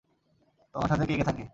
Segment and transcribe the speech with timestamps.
[0.75, 1.43] তোমার সাথে কে কে থাকে?